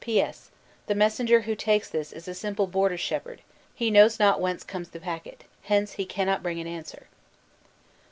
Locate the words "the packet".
4.89-5.43